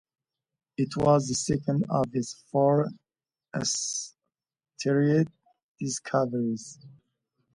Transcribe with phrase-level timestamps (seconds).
[0.79, 2.89] It was the second of his four
[3.53, 5.31] asteroid
[5.79, 6.79] discoveries.